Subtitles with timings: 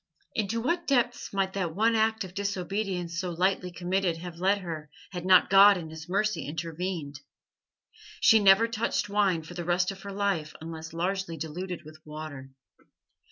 [0.33, 4.89] Into what depths might that one act of disobedience so lightly committed have led her
[5.11, 7.19] had not God in His mercy intervened?
[8.19, 12.49] She never touched wine for the rest of her life unless largely diluted with water.